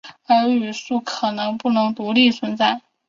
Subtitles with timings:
[0.25, 2.81] 而语素可能不能独立存在。